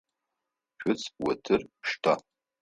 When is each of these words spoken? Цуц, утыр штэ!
Цуц, 0.77 1.01
утыр 1.27 1.61
штэ! 1.89 2.13